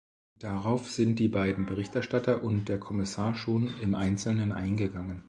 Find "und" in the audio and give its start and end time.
2.43-2.69